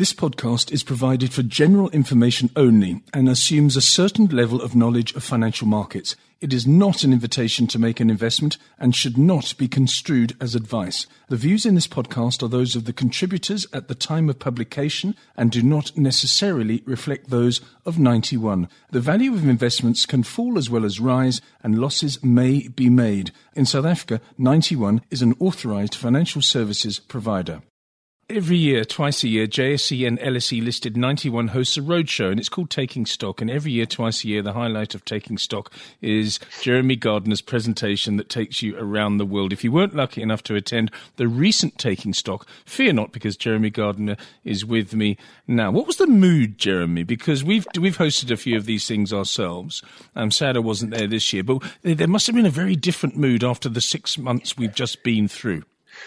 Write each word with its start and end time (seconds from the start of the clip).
This 0.00 0.14
podcast 0.14 0.72
is 0.72 0.82
provided 0.82 1.30
for 1.30 1.42
general 1.42 1.90
information 1.90 2.48
only 2.56 3.02
and 3.12 3.28
assumes 3.28 3.76
a 3.76 3.82
certain 3.82 4.28
level 4.28 4.62
of 4.62 4.74
knowledge 4.74 5.14
of 5.14 5.22
financial 5.22 5.66
markets. 5.66 6.16
It 6.40 6.54
is 6.54 6.66
not 6.66 7.04
an 7.04 7.12
invitation 7.12 7.66
to 7.66 7.78
make 7.78 8.00
an 8.00 8.08
investment 8.08 8.56
and 8.78 8.96
should 8.96 9.18
not 9.18 9.54
be 9.58 9.68
construed 9.68 10.34
as 10.40 10.54
advice. 10.54 11.06
The 11.28 11.36
views 11.36 11.66
in 11.66 11.74
this 11.74 11.86
podcast 11.86 12.42
are 12.42 12.48
those 12.48 12.74
of 12.76 12.86
the 12.86 12.94
contributors 12.94 13.66
at 13.74 13.88
the 13.88 13.94
time 13.94 14.30
of 14.30 14.38
publication 14.38 15.16
and 15.36 15.50
do 15.50 15.62
not 15.62 15.94
necessarily 15.98 16.82
reflect 16.86 17.28
those 17.28 17.60
of 17.84 17.98
91. 17.98 18.70
The 18.92 19.00
value 19.00 19.34
of 19.34 19.46
investments 19.46 20.06
can 20.06 20.22
fall 20.22 20.56
as 20.56 20.70
well 20.70 20.86
as 20.86 20.98
rise 20.98 21.42
and 21.62 21.78
losses 21.78 22.24
may 22.24 22.68
be 22.68 22.88
made. 22.88 23.32
In 23.54 23.66
South 23.66 23.84
Africa, 23.84 24.22
91 24.38 25.02
is 25.10 25.20
an 25.20 25.36
authorized 25.38 25.94
financial 25.94 26.40
services 26.40 27.00
provider. 27.00 27.60
Every 28.30 28.58
year, 28.58 28.84
twice 28.84 29.24
a 29.24 29.28
year, 29.28 29.48
JSE 29.48 30.06
and 30.06 30.16
LSE 30.20 30.64
listed 30.64 30.96
91 30.96 31.48
hosts 31.48 31.76
a 31.76 31.80
roadshow, 31.80 32.30
and 32.30 32.38
it's 32.38 32.48
called 32.48 32.70
Taking 32.70 33.04
Stock. 33.04 33.40
And 33.40 33.50
every 33.50 33.72
year, 33.72 33.86
twice 33.86 34.22
a 34.22 34.28
year, 34.28 34.40
the 34.40 34.52
highlight 34.52 34.94
of 34.94 35.04
Taking 35.04 35.36
Stock 35.36 35.72
is 36.00 36.38
Jeremy 36.60 36.94
Gardiner's 36.94 37.40
presentation 37.40 38.18
that 38.18 38.28
takes 38.28 38.62
you 38.62 38.78
around 38.78 39.16
the 39.16 39.26
world. 39.26 39.52
If 39.52 39.64
you 39.64 39.72
weren't 39.72 39.96
lucky 39.96 40.22
enough 40.22 40.44
to 40.44 40.54
attend 40.54 40.92
the 41.16 41.26
recent 41.26 41.76
Taking 41.76 42.12
Stock, 42.12 42.46
fear 42.64 42.92
not, 42.92 43.10
because 43.10 43.36
Jeremy 43.36 43.68
Gardiner 43.68 44.16
is 44.44 44.64
with 44.64 44.94
me 44.94 45.16
now. 45.48 45.72
What 45.72 45.88
was 45.88 45.96
the 45.96 46.06
mood, 46.06 46.56
Jeremy? 46.56 47.02
Because 47.02 47.42
we've 47.42 47.66
we've 47.80 47.98
hosted 47.98 48.30
a 48.30 48.36
few 48.36 48.56
of 48.56 48.64
these 48.64 48.86
things 48.86 49.12
ourselves. 49.12 49.82
I'm 50.14 50.30
sad 50.30 50.54
I 50.54 50.60
wasn't 50.60 50.92
there 50.92 51.08
this 51.08 51.32
year, 51.32 51.42
but 51.42 51.64
there 51.82 52.06
must 52.06 52.28
have 52.28 52.36
been 52.36 52.46
a 52.46 52.50
very 52.50 52.76
different 52.76 53.16
mood 53.16 53.42
after 53.42 53.68
the 53.68 53.80
six 53.80 54.16
months 54.16 54.56
we've 54.56 54.74
just 54.74 55.02
been 55.02 55.26
through 55.26 55.64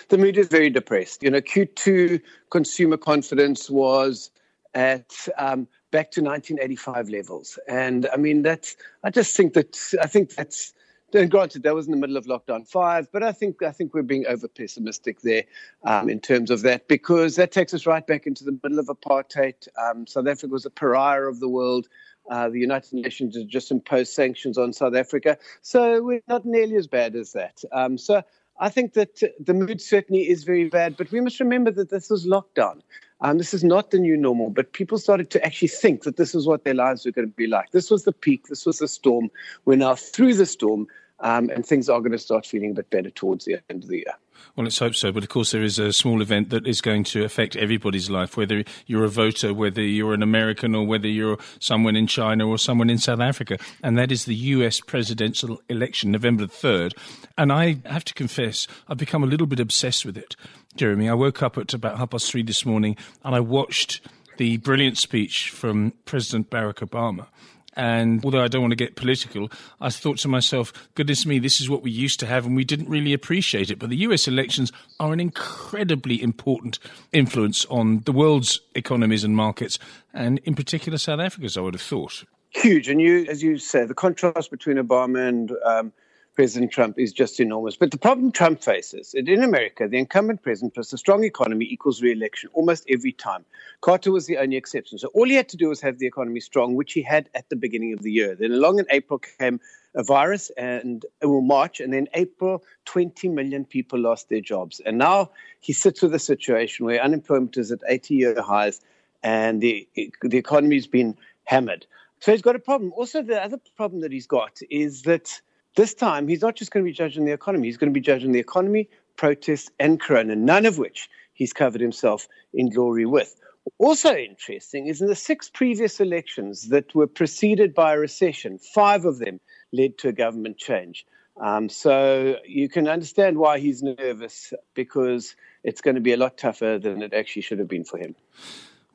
the 0.09 0.17
mood 0.17 0.37
is 0.37 0.47
very 0.47 0.69
depressed. 0.69 1.23
You 1.23 1.31
know, 1.31 1.41
Q2 1.41 2.21
consumer 2.49 2.97
confidence 2.97 3.69
was 3.69 4.31
at 4.73 5.13
um, 5.37 5.67
back 5.91 6.11
to 6.11 6.21
1985 6.21 7.09
levels, 7.09 7.59
and 7.67 8.07
I 8.11 8.17
mean 8.17 8.41
that's. 8.41 8.75
I 9.03 9.09
just 9.09 9.35
think 9.35 9.53
that 9.53 9.77
I 10.01 10.07
think 10.07 10.35
that's. 10.35 10.73
And 11.15 11.29
granted, 11.29 11.61
that 11.61 11.75
was 11.75 11.85
in 11.85 11.91
the 11.91 11.97
middle 11.97 12.17
of 12.17 12.25
lockdown 12.25 12.67
five, 12.67 13.07
but 13.11 13.21
I 13.21 13.31
think 13.31 13.61
I 13.61 13.69
think 13.69 13.93
we're 13.93 14.01
being 14.01 14.25
over 14.25 14.47
pessimistic 14.47 15.21
there 15.21 15.43
um, 15.83 16.09
in 16.09 16.19
terms 16.19 16.49
of 16.49 16.63
that 16.63 16.87
because 16.87 17.35
that 17.35 17.51
takes 17.51 17.71
us 17.75 17.85
right 17.85 18.05
back 18.05 18.25
into 18.25 18.43
the 18.43 18.57
middle 18.63 18.79
of 18.79 18.87
apartheid. 18.87 19.67
Um, 19.77 20.07
South 20.07 20.25
Africa 20.25 20.51
was 20.51 20.65
a 20.65 20.71
pariah 20.71 21.25
of 21.25 21.39
the 21.39 21.47
world. 21.47 21.87
Uh, 22.31 22.49
the 22.49 22.59
United 22.59 22.93
Nations 22.93 23.35
has 23.35 23.45
just 23.45 23.69
imposed 23.69 24.13
sanctions 24.13 24.57
on 24.57 24.73
South 24.73 24.95
Africa, 24.95 25.37
so 25.61 26.01
we're 26.01 26.23
not 26.27 26.45
nearly 26.45 26.77
as 26.77 26.87
bad 26.87 27.15
as 27.15 27.33
that. 27.33 27.61
Um, 27.71 27.95
so 27.99 28.23
I 28.59 28.69
think 28.69 28.93
that 28.93 29.21
the 29.39 29.53
mood 29.53 29.81
certainly 29.81 30.29
is 30.29 30.43
very 30.43 30.69
bad, 30.69 30.95
but 30.95 31.11
we 31.11 31.19
must 31.21 31.39
remember 31.39 31.71
that 31.71 31.89
this 31.89 32.09
was 32.09 32.25
lockdown. 32.25 32.81
Um, 33.21 33.37
this 33.37 33.53
is 33.53 33.63
not 33.63 33.91
the 33.91 33.99
new 33.99 34.17
normal, 34.17 34.49
but 34.49 34.73
people 34.73 34.97
started 34.97 35.29
to 35.31 35.45
actually 35.45 35.69
think 35.69 36.03
that 36.03 36.17
this 36.17 36.35
is 36.35 36.45
what 36.45 36.63
their 36.63 36.73
lives 36.73 37.05
were 37.05 37.11
going 37.11 37.27
to 37.27 37.33
be 37.33 37.47
like. 37.47 37.71
This 37.71 37.89
was 37.89 38.03
the 38.03 38.11
peak, 38.11 38.47
this 38.47 38.65
was 38.65 38.79
the 38.79 38.87
storm. 38.87 39.31
We're 39.65 39.77
now 39.77 39.95
through 39.95 40.35
the 40.35 40.45
storm, 40.45 40.87
um, 41.21 41.49
and 41.49 41.65
things 41.65 41.89
are 41.89 41.99
going 41.99 42.11
to 42.11 42.17
start 42.17 42.45
feeling 42.45 42.71
a 42.71 42.75
bit 42.75 42.89
better 42.89 43.09
towards 43.09 43.45
the 43.45 43.59
end 43.69 43.83
of 43.83 43.89
the 43.89 43.97
year. 43.97 44.13
Well, 44.55 44.65
let's 44.65 44.79
hope 44.79 44.95
so. 44.95 45.11
But 45.11 45.23
of 45.23 45.29
course, 45.29 45.51
there 45.51 45.63
is 45.63 45.79
a 45.79 45.91
small 45.91 46.21
event 46.21 46.49
that 46.51 46.67
is 46.67 46.81
going 46.81 47.03
to 47.05 47.23
affect 47.23 47.55
everybody's 47.55 48.09
life, 48.09 48.37
whether 48.37 48.63
you're 48.85 49.03
a 49.03 49.09
voter, 49.09 49.53
whether 49.53 49.81
you're 49.81 50.13
an 50.13 50.23
American, 50.23 50.75
or 50.75 50.85
whether 50.85 51.07
you're 51.07 51.37
someone 51.59 51.95
in 51.95 52.07
China 52.07 52.47
or 52.47 52.57
someone 52.57 52.89
in 52.89 52.97
South 52.97 53.19
Africa. 53.19 53.57
And 53.81 53.97
that 53.97 54.11
is 54.11 54.25
the 54.25 54.35
US 54.35 54.79
presidential 54.79 55.61
election, 55.69 56.11
November 56.11 56.45
3rd. 56.45 56.93
And 57.37 57.51
I 57.51 57.79
have 57.85 58.05
to 58.05 58.13
confess, 58.13 58.67
I've 58.87 58.97
become 58.97 59.23
a 59.23 59.27
little 59.27 59.47
bit 59.47 59.59
obsessed 59.59 60.05
with 60.05 60.17
it. 60.17 60.35
Jeremy, 60.75 61.09
I 61.09 61.13
woke 61.13 61.43
up 61.43 61.57
at 61.57 61.73
about 61.73 61.97
half 61.97 62.11
past 62.11 62.31
three 62.31 62.43
this 62.43 62.65
morning 62.65 62.97
and 63.23 63.35
I 63.35 63.39
watched 63.39 64.01
the 64.37 64.57
brilliant 64.57 64.97
speech 64.97 65.49
from 65.49 65.93
President 66.05 66.49
Barack 66.49 66.87
Obama. 66.87 67.27
And 67.75 68.23
although 68.23 68.43
I 68.43 68.47
don't 68.47 68.61
want 68.61 68.71
to 68.71 68.75
get 68.75 68.95
political, 68.95 69.51
I 69.81 69.89
thought 69.89 70.17
to 70.19 70.27
myself, 70.27 70.73
goodness 70.95 71.25
me, 71.25 71.39
this 71.39 71.59
is 71.59 71.69
what 71.69 71.81
we 71.81 71.91
used 71.91 72.19
to 72.19 72.25
have 72.25 72.45
and 72.45 72.55
we 72.55 72.63
didn't 72.63 72.89
really 72.89 73.13
appreciate 73.13 73.71
it. 73.71 73.79
But 73.79 73.89
the 73.89 73.97
US 73.97 74.27
elections 74.27 74.71
are 74.99 75.13
an 75.13 75.19
incredibly 75.19 76.21
important 76.21 76.79
influence 77.11 77.65
on 77.65 78.01
the 78.01 78.11
world's 78.11 78.61
economies 78.75 79.23
and 79.23 79.35
markets, 79.35 79.79
and 80.13 80.39
in 80.39 80.55
particular 80.55 80.97
South 80.97 81.19
Africa's, 81.19 81.57
I 81.57 81.61
would 81.61 81.73
have 81.73 81.81
thought. 81.81 82.23
Huge. 82.51 82.87
And 82.87 83.01
you, 83.01 83.25
as 83.27 83.41
you 83.41 83.57
say, 83.57 83.85
the 83.85 83.95
contrast 83.95 84.51
between 84.51 84.77
Obama 84.77 85.27
and 85.27 85.51
um, 85.65 85.93
President 86.35 86.71
Trump 86.71 86.97
is 86.97 87.13
just 87.13 87.39
enormous. 87.39 87.75
But 87.75 87.91
the 87.91 87.97
problem 87.97 88.31
Trump 88.31 88.63
faces 88.63 89.13
in 89.13 89.43
America, 89.43 89.87
the 89.87 89.99
incumbent 89.99 90.41
president 90.41 90.73
plus 90.73 90.91
a 90.91 90.97
strong 90.97 91.23
economy 91.23 91.65
equals 91.65 92.01
re-election 92.01 92.49
almost 92.53 92.85
every 92.89 93.11
time. 93.11 93.45
Carter 93.81 94.11
was 94.11 94.25
the 94.25 94.37
only 94.37 94.55
exception. 94.55 94.97
So 94.97 95.09
all 95.09 95.25
he 95.25 95.35
had 95.35 95.49
to 95.49 95.57
do 95.57 95.69
was 95.69 95.79
have 95.81 95.99
the 95.99 96.07
economy 96.07 96.39
strong, 96.39 96.73
which 96.73 96.93
he 96.93 97.03
had 97.03 97.29
at 97.35 97.49
the 97.49 97.55
beginning 97.55 97.93
of 97.93 98.01
the 98.01 98.11
year. 98.11 98.35
Then 98.35 98.51
along 98.51 98.79
in 98.79 98.85
April 98.89 99.19
came 99.19 99.59
a 99.95 100.03
virus 100.03 100.49
and 100.57 101.05
uh, 101.23 101.29
well, 101.29 101.41
March, 101.41 101.79
and 101.79 101.93
then 101.93 102.07
April, 102.15 102.63
20 102.85 103.29
million 103.29 103.63
people 103.63 103.99
lost 103.99 104.29
their 104.29 104.41
jobs. 104.41 104.79
And 104.85 104.97
now 104.97 105.29
he 105.59 105.71
sits 105.71 106.01
with 106.01 106.15
a 106.15 106.19
situation 106.19 106.85
where 106.85 106.99
unemployment 106.99 107.57
is 107.57 107.71
at 107.71 107.79
80 107.87 108.15
year 108.15 108.41
highs 108.41 108.81
and 109.21 109.61
the, 109.61 109.87
the 110.23 110.37
economy's 110.37 110.87
been 110.87 111.15
hammered. 111.43 111.85
So 112.19 112.31
he's 112.31 112.41
got 112.41 112.55
a 112.55 112.59
problem. 112.59 112.91
Also, 112.93 113.21
the 113.21 113.41
other 113.41 113.59
problem 113.75 114.01
that 114.01 114.11
he's 114.11 114.27
got 114.27 114.59
is 114.69 115.03
that 115.03 115.41
this 115.75 115.93
time, 115.93 116.27
he's 116.27 116.41
not 116.41 116.55
just 116.55 116.71
going 116.71 116.85
to 116.85 116.89
be 116.89 116.93
judging 116.93 117.25
the 117.25 117.31
economy, 117.31 117.67
he's 117.67 117.77
going 117.77 117.91
to 117.91 117.93
be 117.93 118.01
judging 118.01 118.31
the 118.31 118.39
economy, 118.39 118.89
protests, 119.15 119.69
and 119.79 119.99
corona, 119.99 120.35
none 120.35 120.65
of 120.65 120.77
which 120.77 121.09
he's 121.33 121.53
covered 121.53 121.81
himself 121.81 122.27
in 122.53 122.69
glory 122.69 123.05
with. 123.05 123.39
Also 123.77 124.13
interesting 124.13 124.87
is 124.87 125.01
in 125.01 125.07
the 125.07 125.15
six 125.15 125.49
previous 125.49 125.99
elections 125.99 126.69
that 126.69 126.93
were 126.93 127.07
preceded 127.07 127.73
by 127.73 127.93
a 127.93 127.99
recession, 127.99 128.59
five 128.59 129.05
of 129.05 129.19
them 129.19 129.39
led 129.71 129.97
to 129.99 130.09
a 130.09 130.13
government 130.13 130.57
change. 130.57 131.05
Um, 131.41 131.69
so 131.69 132.37
you 132.45 132.69
can 132.69 132.87
understand 132.87 133.37
why 133.37 133.59
he's 133.59 133.81
nervous 133.81 134.53
because 134.75 135.35
it's 135.63 135.81
going 135.81 135.95
to 135.95 136.01
be 136.01 136.13
a 136.13 136.17
lot 136.17 136.37
tougher 136.37 136.77
than 136.77 137.01
it 137.01 137.13
actually 137.13 137.41
should 137.41 137.59
have 137.59 137.67
been 137.67 137.85
for 137.85 137.97
him. 137.97 138.15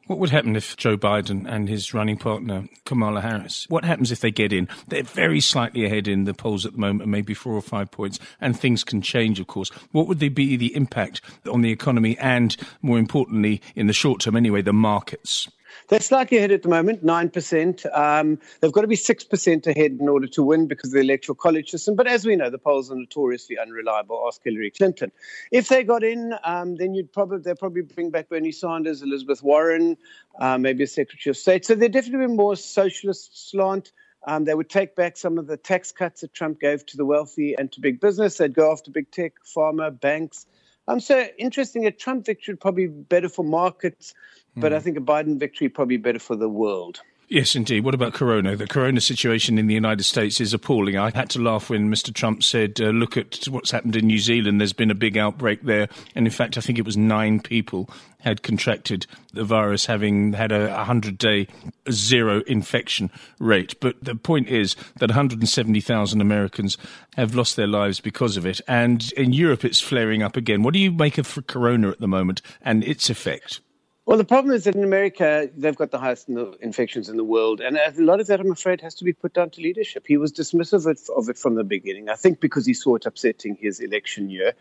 What 0.09 0.19
would 0.21 0.31
happen 0.31 0.57
if 0.57 0.75
Joe 0.79 0.97
Biden 0.97 1.47
and 1.47 1.69
his 1.69 1.93
running 1.93 2.17
partner, 2.17 2.67
Kamala 2.87 3.21
Harris, 3.21 3.67
what 3.69 3.85
happens 3.85 4.11
if 4.11 4.21
they 4.21 4.31
get 4.31 4.55
in? 4.55 4.67
They're 4.87 5.03
very 5.03 5.39
slightly 5.39 5.85
ahead 5.85 6.09
in 6.09 6.25
the 6.25 6.33
polls 6.33 6.65
at 6.65 6.73
the 6.73 6.79
moment, 6.79 7.11
maybe 7.11 7.35
four 7.35 7.53
or 7.53 7.61
five 7.61 7.91
points, 7.91 8.19
and 8.41 8.59
things 8.59 8.85
can 8.85 9.03
change, 9.03 9.39
of 9.39 9.49
course. 9.49 9.69
What 9.93 10.09
would 10.09 10.19
be 10.19 10.57
the 10.57 10.75
impact 10.75 11.21
on 11.53 11.61
the 11.61 11.71
economy 11.71 12.17
and, 12.21 12.57
more 12.81 12.99
importantly, 12.99 13.61
in 13.77 13.87
the 13.87 13.93
short 13.93 14.23
term 14.23 14.35
anyway, 14.35 14.63
the 14.63 14.73
markets? 14.73 15.47
They're 15.89 16.01
slightly 16.01 16.39
ahead 16.39 16.53
at 16.53 16.63
the 16.63 16.69
moment, 16.69 17.05
9%. 17.05 17.97
Um, 17.97 18.39
they've 18.61 18.73
got 18.73 18.83
to 18.83 18.87
be 18.87 18.97
6% 18.97 19.67
ahead 19.67 19.99
in 20.01 20.09
order 20.09 20.27
to 20.27 20.43
win 20.43 20.67
because 20.67 20.91
of 20.91 20.95
the 20.95 21.01
electoral 21.01 21.37
college 21.37 21.71
system. 21.71 21.97
But 21.97 22.07
as 22.07 22.25
we 22.25 22.37
know, 22.37 22.51
the 22.51 22.59
polls 22.59 22.91
are 22.91 22.97
notoriously 22.97 23.59
unreliable. 23.59 24.25
Ask 24.27 24.43
Hillary 24.45 24.71
Clinton. 24.71 25.13
If 25.51 25.69
they 25.69 25.85
got 25.85 26.03
in, 26.03 26.35
um, 26.45 26.77
then 26.77 26.95
you'd 26.95 27.13
probably 27.13 27.39
they'd 27.39 27.59
probably 27.59 27.83
bring 27.83 28.11
back 28.11 28.29
Bernie 28.29 28.53
Sanders, 28.53 29.03
Elizabeth 29.03 29.43
Warren, 29.43 29.97
uh, 30.39 30.59
maybe 30.59 30.85
a 30.85 30.87
Secretary 30.87 31.31
of 31.31 31.37
State. 31.37 31.65
So 31.65 31.75
they're 31.75 31.89
definitely 31.89 32.27
be 32.27 32.33
more 32.33 32.57
socialist 32.57 33.51
slant. 33.51 33.93
Um, 34.27 34.45
they 34.45 34.55
would 34.55 34.69
take 34.69 34.97
back 34.97 35.17
some 35.17 35.39
of 35.39 35.47
the 35.47 35.57
tax 35.57 35.93
cuts 35.93 36.23
that 36.23 36.35
Trump 36.35 36.61
gave 36.61 36.85
to 36.87 36.97
the 36.97 37.05
wealthy 37.05 37.55
and 37.57 37.71
to 37.73 37.81
big 37.81 38.01
business. 38.01 38.37
They'd 38.37 38.55
go 38.55 38.73
after 38.73 38.91
big 38.91 39.11
tech, 39.11 39.35
pharma, 39.45 39.99
banks. 39.99 40.47
Um, 40.89 41.01
so 41.01 41.27
interesting. 41.39 41.87
A 41.87 41.91
Trump 41.91 42.25
victory 42.25 42.55
would 42.55 42.61
probably 42.61 42.87
be 42.87 42.93
better 42.93 43.29
for 43.29 43.45
markets, 43.45 44.15
mm. 44.59 44.61
but 44.61 44.73
I 44.73 44.79
hmm. 44.79 44.85
think 44.85 44.97
a 44.99 45.01
Biden 45.01 45.39
victory 45.39 45.69
probably 45.69 45.97
better 45.97 46.19
for 46.19 46.37
the 46.37 46.49
world. 46.49 47.01
Yes, 47.31 47.55
indeed. 47.55 47.85
What 47.85 47.93
about 47.93 48.15
Corona? 48.15 48.57
The 48.57 48.67
Corona 48.67 49.03
situation 49.03 49.59
in 49.59 49.67
the 49.67 49.75
United 49.75 50.05
States 50.05 50.41
is 50.41 50.55
appalling. 50.55 50.97
I 50.97 51.11
had 51.15 51.29
to 51.31 51.43
laugh 51.43 51.69
when 51.69 51.91
Mr. 51.91 52.13
Trump 52.13 52.43
said, 52.43 52.81
uh, 52.81 52.87
look 52.87 53.19
at 53.19 53.45
what's 53.49 53.71
happened 53.71 53.97
in 53.97 54.07
New 54.07 54.19
Zealand. 54.19 54.59
There's 54.59 54.73
been 54.73 54.91
a 54.91 54.95
big 54.95 55.19
outbreak 55.19 55.61
there. 55.63 55.89
And 56.15 56.27
in 56.27 56.33
fact, 56.33 56.57
I 56.57 56.63
think 56.63 56.79
it 56.79 56.87
was 56.87 56.97
nine 56.97 57.41
people 57.41 57.91
had 58.21 58.43
contracted 58.43 59.07
the 59.35 59.45
virus, 59.45 59.85
having 59.85 60.33
had 60.33 60.53
a 60.53 60.69
100 60.69 61.19
day 61.19 61.49
zero 61.91 62.41
infection 62.47 63.11
rate. 63.39 63.79
But 63.79 64.03
the 64.03 64.15
point 64.15 64.49
is 64.49 64.75
that 64.97 65.11
170,000 65.11 66.21
Americans 66.23 66.79
have 67.17 67.35
lost 67.35 67.57
their 67.57 67.67
lives 67.67 68.01
because 68.01 68.39
of 68.39 68.47
it. 68.47 68.63
And 68.67 69.13
in 69.13 69.35
Europe, 69.35 69.67
it's 69.67 69.83
flaring 69.83 70.23
up 70.23 70.35
again. 70.35 70.63
What 70.63 70.73
do 70.73 70.81
you 70.81 70.93
make 70.93 71.19
of 71.19 71.47
Corona 71.47 71.91
at 71.91 72.01
the 72.01 72.09
moment 72.09 72.41
and 72.63 72.83
its 72.85 73.11
effect? 73.11 73.61
Well, 74.09 74.17
the 74.17 74.25
problem 74.25 74.55
is 74.55 74.65
that 74.65 74.75
in 74.75 74.85
America, 74.85 75.51
they've 75.55 75.77
got 75.77 75.91
the 75.91 75.99
highest 75.99 76.31
infections 76.31 77.11
in 77.11 77.19
the 77.19 77.25
world. 77.25 77.61
And 77.61 77.77
a 77.77 77.93
lot 77.99 78.21
of 78.21 78.27
that, 78.29 78.41
I'm 78.41 78.51
afraid, 78.51 78.81
has 78.81 78.95
to 78.95 79.05
be 79.05 79.13
put 79.13 79.35
down 79.35 79.51
to 79.51 79.61
leadership. 79.61 80.07
He 80.09 80.17
was 80.17 80.33
dismissive 80.33 80.87
of 81.11 81.29
it 81.29 81.37
from 81.37 81.57
the 81.57 81.63
beginning, 81.63 82.09
I 82.09 82.15
think 82.15 82.41
because 82.41 82.65
he 82.65 82.73
saw 82.73 82.95
it 82.95 83.05
upsetting 83.05 83.59
his 83.61 83.81
election 83.81 84.31
year. 84.31 84.55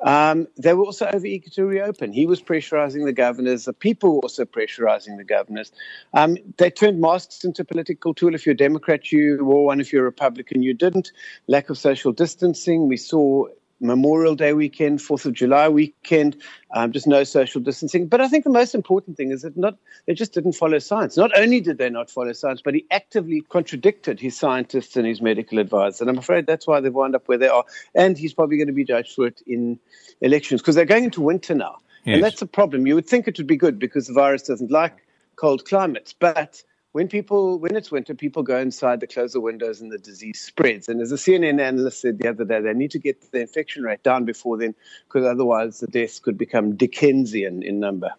Um, 0.00 0.46
they 0.56 0.74
were 0.74 0.84
also 0.84 1.10
over 1.12 1.26
eager 1.26 1.50
to 1.50 1.64
reopen. 1.64 2.12
He 2.12 2.24
was 2.24 2.40
pressurizing 2.40 3.04
the 3.04 3.12
governors. 3.12 3.64
The 3.64 3.72
people 3.72 4.14
were 4.14 4.20
also 4.20 4.44
pressurizing 4.44 5.16
the 5.16 5.24
governors. 5.24 5.72
Um, 6.12 6.36
they 6.58 6.70
turned 6.70 7.00
masks 7.00 7.42
into 7.42 7.62
a 7.62 7.64
political 7.64 8.14
tool. 8.14 8.32
If 8.32 8.46
you're 8.46 8.52
a 8.52 8.56
Democrat, 8.56 9.10
you 9.10 9.44
wore 9.44 9.64
one. 9.64 9.80
If 9.80 9.92
you're 9.92 10.02
a 10.02 10.04
Republican, 10.04 10.62
you 10.62 10.72
didn't. 10.72 11.10
Lack 11.48 11.68
of 11.68 11.78
social 11.78 12.12
distancing. 12.12 12.86
We 12.86 12.96
saw 12.96 13.48
Memorial 13.80 14.34
Day 14.34 14.52
weekend, 14.52 15.02
Fourth 15.02 15.26
of 15.26 15.32
July 15.32 15.68
weekend, 15.68 16.36
um, 16.74 16.92
just 16.92 17.06
no 17.06 17.24
social 17.24 17.60
distancing. 17.60 18.06
But 18.06 18.20
I 18.20 18.28
think 18.28 18.44
the 18.44 18.50
most 18.50 18.74
important 18.74 19.16
thing 19.16 19.30
is 19.30 19.42
that 19.42 19.56
not 19.56 19.76
they 20.06 20.14
just 20.14 20.32
didn't 20.32 20.52
follow 20.52 20.78
science. 20.78 21.16
Not 21.16 21.36
only 21.38 21.60
did 21.60 21.78
they 21.78 21.90
not 21.90 22.10
follow 22.10 22.32
science, 22.32 22.62
but 22.64 22.74
he 22.74 22.86
actively 22.90 23.42
contradicted 23.42 24.20
his 24.20 24.38
scientists 24.38 24.96
and 24.96 25.06
his 25.06 25.20
medical 25.20 25.58
advisors. 25.58 26.00
And 26.00 26.10
I'm 26.10 26.18
afraid 26.18 26.46
that's 26.46 26.66
why 26.66 26.80
they've 26.80 26.94
wound 26.94 27.14
up 27.14 27.28
where 27.28 27.38
they 27.38 27.48
are. 27.48 27.64
And 27.94 28.16
he's 28.16 28.34
probably 28.34 28.56
going 28.56 28.68
to 28.68 28.72
be 28.72 28.84
judged 28.84 29.14
for 29.14 29.26
it 29.26 29.42
in 29.46 29.78
elections 30.20 30.60
because 30.60 30.74
they're 30.74 30.84
going 30.84 31.04
into 31.04 31.20
winter 31.20 31.54
now. 31.54 31.78
Yes. 32.04 32.14
And 32.14 32.24
that's 32.24 32.42
a 32.42 32.46
problem. 32.46 32.86
You 32.86 32.94
would 32.94 33.06
think 33.06 33.28
it 33.28 33.38
would 33.38 33.46
be 33.46 33.56
good 33.56 33.78
because 33.78 34.06
the 34.06 34.12
virus 34.12 34.42
doesn't 34.42 34.70
like 34.70 35.04
cold 35.36 35.64
climates, 35.64 36.12
but 36.12 36.62
when 36.94 37.08
people 37.08 37.58
when 37.58 37.74
it's 37.74 37.90
winter, 37.90 38.14
people 38.14 38.44
go 38.44 38.56
inside, 38.56 39.00
they 39.00 39.08
close 39.08 39.32
the 39.32 39.40
windows, 39.40 39.80
and 39.80 39.90
the 39.90 39.98
disease 39.98 40.40
spreads. 40.40 40.88
And 40.88 41.00
as 41.00 41.10
a 41.10 41.16
CNN 41.16 41.60
analyst 41.60 42.00
said 42.00 42.18
the 42.18 42.28
other 42.28 42.44
day, 42.44 42.60
they 42.60 42.72
need 42.72 42.92
to 42.92 43.00
get 43.00 43.32
the 43.32 43.40
infection 43.40 43.82
rate 43.82 44.04
down 44.04 44.24
before 44.24 44.56
then, 44.56 44.76
because 45.08 45.26
otherwise 45.26 45.80
the 45.80 45.88
deaths 45.88 46.20
could 46.20 46.38
become 46.38 46.76
Dickensian 46.76 47.64
in 47.64 47.80
number. 47.80 48.12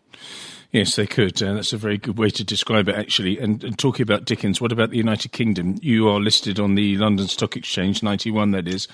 Yes, 0.72 0.96
they 0.96 1.08
could. 1.08 1.42
Uh, 1.42 1.54
that's 1.54 1.74
a 1.74 1.78
very 1.78 1.98
good 1.98 2.18
way 2.18 2.30
to 2.30 2.44
describe 2.44 2.90
it, 2.90 2.96
actually. 2.96 3.40
And, 3.40 3.64
and, 3.64 3.78
talking 3.78 4.04
about 4.04 4.26
Dickens, 4.26 4.60
what 4.60 4.72
about 4.72 4.90
the 4.90 4.98
United 4.98 5.32
Kingdom? 5.32 5.78
You 5.82 6.10
are 6.10 6.20
listed 6.20 6.60
on 6.60 6.76
the 6.76 6.98
London 6.98 7.28
Stock 7.28 7.56
Exchange, 7.56 8.04
91 8.04 8.52
that 8.52 8.68
is. 8.68 8.88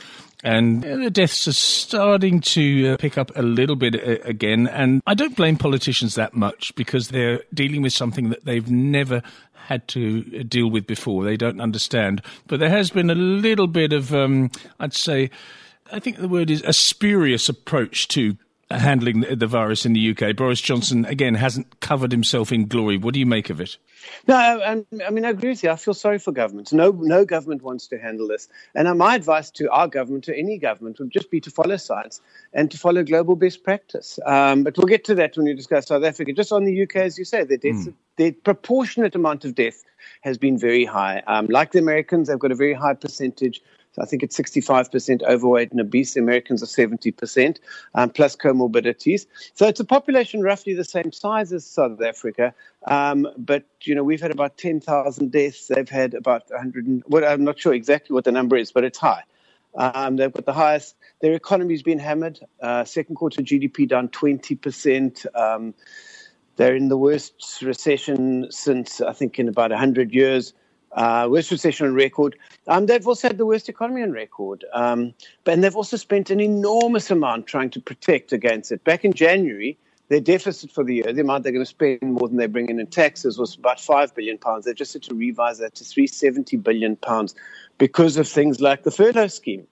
And 0.44 0.86
uh, 0.86 0.98
the 0.98 1.10
deaths 1.10 1.48
are 1.48 1.54
starting 1.54 2.42
to 2.42 2.90
uh, 2.90 2.98
pick 2.98 3.18
up 3.18 3.32
a 3.36 3.42
little 3.42 3.76
bit 3.76 3.96
uh, 3.96 4.22
again. 4.24 4.68
And 4.68 5.02
I 5.08 5.14
don't 5.14 5.36
blame 5.36 5.58
politicians 5.58 6.16
that 6.16 6.34
much 6.34 6.74
because 6.76 7.10
they're 7.10 7.44
dealing 7.54 7.82
with 7.82 7.94
something 7.94 8.30
that 8.30 8.46
they've 8.46 8.70
never 8.70 9.22
had 9.54 9.88
to 9.90 10.44
deal 10.44 10.70
with 10.70 10.88
before. 10.88 11.24
They 11.24 11.38
don't 11.38 11.62
understand. 11.62 12.22
But 12.48 12.60
there 12.60 12.70
has 12.70 12.90
been 12.92 13.10
a 13.10 13.16
little 13.16 13.68
bit 13.68 13.94
of, 13.94 14.14
um, 14.14 14.52
I'd 14.80 14.94
say, 14.94 15.30
I 15.92 16.00
think 16.00 16.18
the 16.18 16.28
word 16.28 16.50
is 16.50 16.64
a 16.64 16.74
spurious 16.74 17.50
approach 17.50 18.08
to 18.10 18.38
handling 18.72 19.22
the 19.22 19.48
virus 19.48 19.86
in 19.86 19.94
the 19.94 20.12
UK. 20.12 20.36
Boris 20.36 20.62
Johnson, 20.62 21.06
again, 21.06 21.36
hasn't 21.36 21.80
covered 21.80 22.12
himself 22.12 22.52
in 22.52 22.68
glory. 22.68 22.98
What 22.98 23.14
do 23.14 23.20
you 23.20 23.26
make 23.26 23.50
of 23.50 23.62
it? 23.62 23.78
No, 24.28 24.36
I, 24.36 24.84
I, 25.06 25.10
mean, 25.10 25.26
I 25.26 25.30
agree 25.30 25.50
with 25.50 25.64
you. 25.64 25.70
I 25.70 25.76
feel 25.76 25.94
sorry 25.94 26.20
for 26.20 26.32
governments. 26.32 26.74
No, 26.74 26.92
no 26.92 27.26
government 27.26 27.62
wants 27.62 27.88
to 27.88 27.98
handle 27.98 28.28
this. 28.28 28.48
And 28.76 28.88
uh, 28.88 28.96
my 28.96 29.16
advice 29.16 29.52
to 29.52 29.70
our 29.72 29.88
government, 29.88 30.24
to 30.26 30.38
any 30.38 30.58
government, 30.58 31.00
would 31.00 31.12
just 31.12 31.30
be 31.30 31.40
to 31.42 31.52
follow 31.52 31.78
science 31.78 32.22
and 32.54 32.70
to 32.72 32.78
follow 32.78 33.04
global 33.04 33.36
best 33.36 33.64
practice. 33.64 34.20
Um, 34.26 34.64
but 34.64 34.78
we'll 34.78 34.88
get 34.88 35.06
to 35.06 35.16
that 35.16 35.38
when 35.38 35.46
we 35.46 35.54
discuss 35.54 35.88
South 35.88 36.04
Africa. 36.04 36.34
Just 36.34 36.52
on 36.52 36.64
the 36.64 36.84
UK, 36.84 36.98
as 36.98 37.18
you 37.18 37.26
say, 37.26 37.44
the, 37.44 37.58
deaths, 37.58 37.88
mm. 37.88 37.94
the 38.18 38.32
proportionate 38.32 39.16
amount 39.16 39.46
of 39.46 39.56
death 39.56 39.84
has 40.22 40.38
been 40.38 40.58
very 40.58 40.86
high. 40.86 41.22
Um, 41.28 41.48
like 41.48 41.72
the 41.72 41.80
Americans, 41.80 42.28
they've 42.28 42.40
got 42.40 42.52
a 42.52 42.56
very 42.56 42.74
high 42.74 42.94
percentage 42.94 43.62
so 43.94 44.02
I 44.02 44.06
think 44.06 44.24
it's 44.24 44.38
65% 44.38 45.24
overweight 45.24 45.72
and 45.72 45.82
obese. 45.82 46.16
Americans 46.16 46.64
are 46.64 46.66
70%, 46.66 47.58
um, 47.94 48.10
plus 48.10 48.36
comorbidities. 48.36 49.26
So 49.54 49.68
it's 49.68 49.82
a 49.82 49.86
population 49.86 50.42
roughly 50.42 50.74
the 50.74 50.86
same 50.86 51.12
size 51.12 51.52
as 51.52 51.66
South 51.66 52.02
Africa. 52.02 52.54
Um, 52.88 53.28
but, 53.38 53.66
you 53.84 53.94
know, 53.94 54.04
we've 54.04 54.22
had 54.22 54.32
about 54.32 54.58
10,000 54.58 55.32
deaths. 55.32 55.68
They've 55.68 55.90
had 55.90 56.14
about 56.14 56.50
100, 56.50 57.04
well, 57.08 57.26
I'm 57.26 57.44
not 57.44 57.60
sure 57.60 57.74
exactly 57.74 58.14
what 58.14 58.24
the 58.24 58.32
number 58.32 58.56
is, 58.56 58.72
but 58.72 58.86
it's 58.86 58.98
high. 58.98 59.24
Um, 59.76 60.16
they've 60.18 60.32
got 60.32 60.46
the 60.46 60.54
highest, 60.54 60.96
their 61.22 61.34
economy's 61.34 61.84
been 61.84 62.00
hammered. 62.00 62.40
Uh, 62.62 62.86
second 62.86 63.16
quarter 63.16 63.42
GDP 63.42 63.88
down 63.88 64.08
20%. 64.10 65.26
Um, 65.36 65.74
they're 66.56 66.76
in 66.76 66.90
the 66.90 66.98
worst 66.98 67.62
recession 67.62 68.48
since, 68.52 69.02
I 69.02 69.14
think, 69.14 69.40
in 69.40 69.48
about 69.48 69.72
100 69.72 70.14
years 70.14 70.54
uh, 70.94 71.28
worst 71.30 71.52
recession 71.52 71.88
on 71.88 71.94
record. 71.94 72.38
Um, 72.68 72.86
they've 72.86 73.08
also 73.08 73.28
had 73.30 73.38
the 73.38 73.46
worst 73.46 73.70
economy 73.70 74.04
on 74.04 74.12
record. 74.12 74.66
Um, 74.74 75.14
but, 75.44 75.54
and 75.54 75.64
they've 75.64 75.76
also 75.76 75.98
spent 75.98 76.30
an 76.30 76.40
enormous 76.40 77.12
amount 77.12 77.48
trying 77.48 77.70
to 77.72 77.80
protect 77.80 78.34
against 78.34 78.72
it. 78.72 78.84
Back 78.84 79.06
in 79.06 79.14
January, 79.14 79.78
their 80.10 80.20
deficit 80.20 80.72
for 80.72 80.84
the 80.84 80.96
year, 80.96 81.14
the 81.14 81.22
amount 81.22 81.44
they're 81.44 81.54
going 81.54 81.64
to 81.64 81.70
spend 81.70 82.02
more 82.02 82.28
than 82.28 82.38
they 82.38 82.48
bring 82.48 82.70
in 82.70 82.80
in 82.80 82.88
taxes, 82.88 83.38
was 83.38 83.56
about 83.56 83.80
five 83.80 84.14
billion 84.14 84.38
pounds. 84.38 84.66
They 84.66 84.74
just 84.74 84.92
had 84.92 85.04
to 85.04 85.16
revise 85.16 85.60
that 85.60 85.76
to 85.76 85.86
370 85.86 86.58
billion 86.58 86.98
pounds 86.98 87.34
because 87.78 88.18
of 88.18 88.28
things 88.28 88.60
like 88.60 88.84
the 88.84 88.92
furlough 88.92 89.28
scheme. 89.28 89.66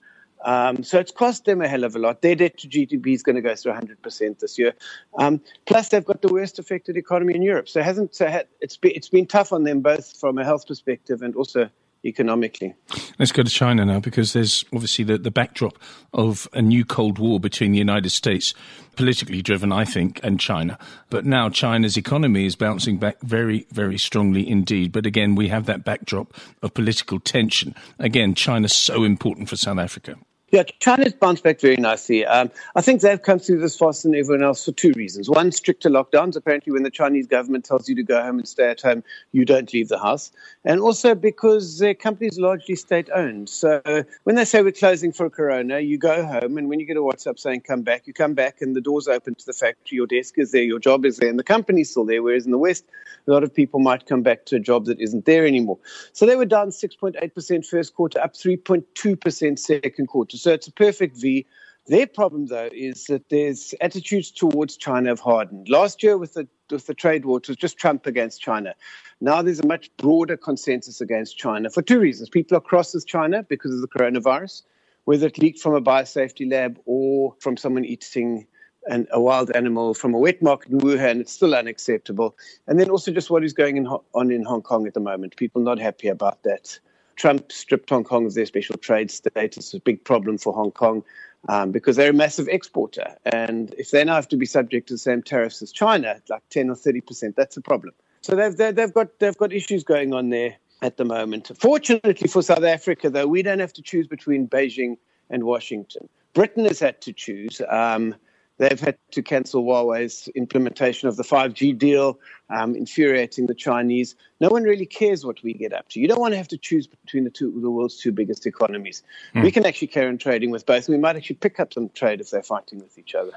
Um, 0.46 0.84
so 0.84 1.00
it's 1.00 1.12
cost 1.12 1.46
them 1.46 1.62
a 1.62 1.68
hell 1.68 1.84
of 1.84 1.96
a 1.96 2.00
lot. 2.00 2.22
Their 2.22 2.36
debt 2.36 2.58
to 2.60 2.68
GDP 2.68 3.14
is 3.14 3.24
going 3.24 3.36
to 3.36 3.42
go 3.42 3.56
through 3.56 3.74
100% 3.74 4.40
this 4.40 4.58
year. 4.58 4.74
Um, 5.18 5.42
plus, 5.66 5.90
they've 5.90 6.06
got 6.06 6.22
the 6.22 6.30
worst 6.30 6.60
affected 6.60 6.98
economy 6.98 7.36
in 7.36 7.42
Europe. 7.42 7.68
So 7.68 7.80
it 7.80 7.86
hasn't 7.86 8.16
so 8.16 8.42
it's 8.62 8.78
been, 8.78 8.92
it's 8.96 9.10
been 9.10 9.26
tough 9.26 9.52
on 9.52 9.64
them 9.64 9.82
both 9.82 10.18
from 10.20 10.38
a 10.38 10.44
health 10.44 10.68
perspective 10.68 11.22
and 11.22 11.36
also 11.36 11.70
economically. 12.06 12.74
Let's 13.18 13.32
go 13.32 13.44
to 13.44 13.50
China 13.50 13.86
now 13.86 14.00
because 14.00 14.34
there's 14.34 14.64
obviously 14.74 15.04
the, 15.04 15.18
the 15.18 15.32
backdrop 15.32 15.78
of 16.14 16.48
a 16.54 16.62
new 16.62 16.86
Cold 16.86 17.20
War 17.20 17.40
between 17.40 17.72
the 17.72 17.78
United 17.78 18.12
States, 18.12 18.54
politically 18.96 19.42
driven, 19.42 19.72
I 19.72 19.86
think, 19.86 20.20
and 20.24 20.40
China. 20.40 20.78
But 21.10 21.26
now 21.26 21.50
China's 21.50 21.98
economy 21.98 22.46
is 22.46 22.56
bouncing 22.56 22.98
back 22.98 23.22
very, 23.22 23.68
very 23.72 23.98
strongly 23.98 24.50
indeed. 24.50 24.92
But 24.92 25.06
again, 25.06 25.36
we 25.36 25.50
have 25.50 25.66
that 25.66 25.84
backdrop 25.84 26.34
of 26.62 26.74
political 26.74 27.20
tension. 27.20 27.76
Again, 27.98 28.34
China's 28.34 28.76
so 28.76 29.04
important 29.04 29.50
for 29.50 29.58
South 29.58 29.80
Africa. 29.80 30.16
Yeah, 30.52 30.64
China's 30.80 31.14
bounced 31.14 31.44
back 31.44 31.62
very 31.62 31.76
nicely. 31.76 32.26
Um, 32.26 32.50
I 32.76 32.82
think 32.82 33.02
they've 33.02 33.22
come 33.22 33.38
through 33.38 33.60
this 33.60 33.78
faster 33.78 34.08
than 34.08 34.18
everyone 34.18 34.44
else 34.44 34.66
for 34.66 34.72
two 34.72 34.92
reasons. 34.96 35.30
One, 35.30 35.52
stricter 35.52 35.90
lockdowns. 35.90 36.36
Apparently, 36.36 36.74
when 36.74 36.82
the 36.82 36.90
Chinese 36.90 37.28
government 37.28 37.66
tells 37.66 37.88
you 37.88 37.94
to 37.96 38.02
go 38.02 38.20
home 38.22 38.40
and 38.40 38.48
stay 38.48 38.68
at 38.68 38.82
home, 38.82 39.04
you 39.32 39.46
don't 39.46 39.72
leave 39.72 39.90
the 39.90 40.00
house. 40.00 40.32
And 40.66 40.80
also 40.82 41.14
because 41.14 41.78
their 41.78 41.94
company 41.94 42.28
is 42.30 42.40
largely 42.40 42.76
state 42.76 43.10
owned. 43.14 43.48
So 43.48 43.82
when 44.24 44.38
they 44.38 44.46
say 44.46 44.64
we're 44.64 44.72
closing 44.72 45.12
for 45.12 45.30
Corona, 45.30 45.82
you 45.82 46.00
go 46.00 46.26
home, 46.26 46.58
and 46.58 46.68
when 46.68 46.80
you 46.80 46.88
get 46.88 46.98
a 46.98 47.02
WhatsApp 47.02 47.38
saying 47.38 47.62
come 47.62 47.84
back, 47.84 48.08
you 48.08 48.14
come 48.14 48.34
back, 48.34 48.62
and 48.62 48.76
the 48.76 48.82
door's 48.82 49.08
open 49.08 49.36
to 49.36 49.46
the 49.46 49.54
factory, 49.54 49.98
your 49.98 50.08
desk 50.08 50.40
is 50.40 50.52
there, 50.52 50.64
your 50.64 50.80
job 50.80 51.06
is 51.06 51.18
there, 51.18 51.30
and 51.30 51.38
the 51.38 51.44
company's 51.44 51.92
still 51.92 52.06
there. 52.06 52.24
Whereas 52.24 52.46
in 52.46 52.52
the 52.52 52.58
West, 52.58 52.86
a 53.28 53.32
lot 53.32 53.44
of 53.44 53.54
people 53.54 53.80
might 53.80 54.08
come 54.08 54.24
back 54.24 54.46
to 54.48 54.56
a 54.56 54.60
job 54.60 54.86
that 54.86 55.00
isn't 55.00 55.26
there 55.26 55.46
anymore. 55.46 55.78
So 56.14 56.26
they 56.26 56.36
were 56.36 56.46
down 56.46 56.70
6.8% 56.70 57.66
first 57.68 57.94
quarter, 57.94 58.20
up 58.20 58.34
3.2% 58.34 59.60
second 59.60 60.08
quarter. 60.08 60.39
So 60.40 60.52
it's 60.52 60.68
a 60.68 60.72
perfect 60.72 61.18
V. 61.18 61.46
Their 61.88 62.08
problem, 62.08 62.48
though, 62.48 62.70
is 62.72 63.06
that 63.06 63.30
there's 63.30 63.74
attitudes 63.82 64.30
towards 64.32 64.78
China 64.78 65.10
have 65.10 65.20
hardened. 65.20 65.70
Last 65.70 66.04
year, 66.04 66.18
with 66.18 66.34
the 66.34 66.48
with 66.70 66.86
the 66.86 66.94
trade 66.94 67.26
war, 67.26 67.40
it 67.40 67.48
was 67.48 67.58
just 67.58 67.78
Trump 67.78 68.06
against 68.06 68.42
China. 68.42 68.76
Now 69.22 69.42
there's 69.42 69.60
a 69.60 69.66
much 69.66 69.90
broader 69.98 70.38
consensus 70.38 71.02
against 71.02 71.38
China 71.38 71.70
for 71.70 71.82
two 71.82 72.00
reasons. 72.00 72.30
People 72.30 72.58
are 72.58 72.62
cross 72.62 72.94
with 72.94 73.08
China 73.08 73.44
because 73.44 73.74
of 73.74 73.82
the 73.82 73.88
coronavirus, 73.88 74.62
whether 75.06 75.28
it 75.28 75.40
leaked 75.40 75.60
from 75.60 75.74
a 75.74 75.82
biosafety 75.82 76.50
lab 76.50 76.80
or 76.86 77.36
from 77.40 77.58
someone 77.58 77.86
eating 77.86 78.46
an, 78.88 79.08
a 79.12 79.20
wild 79.20 79.52
animal 79.52 79.94
from 79.94 80.14
a 80.14 80.20
wet 80.20 80.42
market 80.42 80.72
in 80.72 80.80
Wuhan. 80.80 81.20
It's 81.20 81.34
still 81.34 81.56
unacceptable. 81.56 82.38
And 82.68 82.80
then 82.80 82.90
also 82.90 83.12
just 83.12 83.30
what 83.30 83.44
is 83.44 83.54
going 83.54 83.78
in, 83.78 83.88
on 83.88 84.32
in 84.32 84.44
Hong 84.44 84.62
Kong 84.62 84.88
at 84.88 84.94
the 84.94 85.00
moment. 85.00 85.36
People 85.36 85.62
not 85.62 85.80
happy 85.80 86.08
about 86.08 86.44
that. 86.44 86.80
Trump 87.20 87.52
stripped 87.52 87.90
Hong 87.90 88.06
Kong 88.06 88.26
of 88.26 88.34
their 88.34 88.46
special 88.46 88.78
trade 88.78 89.12
status. 89.12 89.74
A 89.74 89.80
big 89.82 90.04
problem 90.04 90.38
for 90.38 90.54
Hong 90.54 90.72
Kong 90.72 91.04
um, 91.50 91.72
because 91.72 91.98
they're 91.98 92.12
a 92.12 92.14
massive 92.14 92.48
exporter. 92.48 93.16
And 93.26 93.74
if 93.78 93.92
they 93.92 94.04
now 94.06 94.16
have 94.16 94.30
to 94.30 94.38
be 94.38 94.46
subject 94.46 94.88
to 94.88 94.94
the 94.94 95.00
same 95.00 95.22
tariffs 95.22 95.62
as 95.62 95.72
China, 95.72 96.22
like 96.30 96.42
10 96.50 96.70
or 96.70 96.76
30 96.76 97.02
percent, 97.02 97.36
that's 97.36 97.58
a 97.58 97.62
problem. 97.62 97.94
So 98.22 98.36
they've, 98.36 98.76
they've, 98.76 98.94
got, 98.94 99.20
they've 99.20 99.38
got 99.38 99.54
issues 99.54 99.84
going 99.84 100.14
on 100.14 100.30
there 100.30 100.56
at 100.82 100.98
the 100.98 101.06
moment. 101.06 101.52
Fortunately 101.60 102.28
for 102.28 102.42
South 102.42 102.64
Africa, 102.64 103.10
though, 103.10 103.28
we 103.28 103.44
don't 103.44 103.60
have 103.60 103.74
to 103.74 103.82
choose 103.82 104.08
between 104.08 104.48
Beijing 104.48 104.98
and 105.30 105.44
Washington. 105.44 106.08
Britain 106.34 106.66
has 106.66 106.80
had 106.80 107.02
to 107.02 107.14
choose. 107.14 107.62
Um, 107.70 108.16
They've 108.60 108.80
had 108.80 108.98
to 109.12 109.24
cancel 109.24 109.64
Huawei's 109.64 110.28
implementation 110.36 111.08
of 111.08 111.16
the 111.16 111.24
5G 111.24 111.78
deal, 111.78 112.20
um, 112.50 112.76
infuriating 112.76 113.48
the 113.48 113.56
Chinese. 113.56 114.16
No 114.40 114.50
one 114.50 114.64
really 114.64 114.86
cares 114.86 115.26
what 115.26 115.42
we 115.44 115.54
get 115.54 115.74
up 115.74 115.90
to. 115.90 116.00
You 116.00 116.08
don't 116.08 116.20
want 116.20 116.34
to 116.34 116.38
have 116.38 116.48
to 116.50 116.58
choose 116.58 116.88
between 116.88 117.26
the 117.26 117.30
two, 117.30 117.60
the 117.60 117.70
world's 117.70 117.98
two 117.98 118.12
biggest 118.12 118.46
economies. 118.46 119.04
Mm. 119.36 119.44
We 119.44 119.52
can 119.52 119.66
actually 119.66 119.88
carry 119.88 120.08
on 120.08 120.18
trading 120.18 120.52
with 120.52 120.66
both. 120.66 120.88
We 120.88 120.98
might 120.98 121.16
actually 121.16 121.38
pick 121.38 121.60
up 121.60 121.74
some 121.74 121.90
trade 121.90 122.22
if 122.22 122.30
they're 122.30 122.44
fighting 122.44 122.80
with 122.80 122.98
each 122.98 123.16
other. 123.16 123.34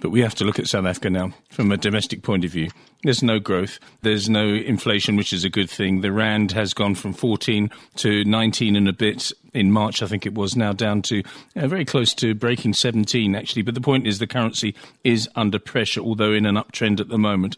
But 0.00 0.10
we 0.10 0.20
have 0.20 0.34
to 0.36 0.44
look 0.44 0.58
at 0.58 0.68
South 0.68 0.84
Africa 0.84 1.10
now 1.10 1.32
from 1.50 1.72
a 1.72 1.76
domestic 1.76 2.22
point 2.22 2.44
of 2.44 2.50
view. 2.50 2.68
There's 3.02 3.22
no 3.22 3.38
growth. 3.38 3.78
There's 4.02 4.28
no 4.28 4.46
inflation, 4.46 5.16
which 5.16 5.32
is 5.32 5.44
a 5.44 5.48
good 5.48 5.70
thing. 5.70 6.00
The 6.00 6.12
rand 6.12 6.52
has 6.52 6.74
gone 6.74 6.94
from 6.94 7.12
14 7.12 7.70
to 7.96 8.24
19 8.24 8.76
and 8.76 8.88
a 8.88 8.92
bit 8.92 9.32
in 9.54 9.72
March, 9.72 10.02
I 10.02 10.06
think 10.06 10.26
it 10.26 10.34
was, 10.34 10.54
now 10.54 10.72
down 10.72 11.02
to 11.02 11.22
uh, 11.56 11.66
very 11.66 11.84
close 11.84 12.12
to 12.14 12.34
breaking 12.34 12.74
17, 12.74 13.34
actually. 13.34 13.62
But 13.62 13.74
the 13.74 13.80
point 13.80 14.06
is 14.06 14.18
the 14.18 14.26
currency 14.26 14.74
is 15.02 15.28
under 15.34 15.58
pressure, 15.58 16.00
although 16.00 16.32
in 16.32 16.46
an 16.46 16.56
uptrend 16.56 17.00
at 17.00 17.08
the 17.08 17.18
moment. 17.18 17.56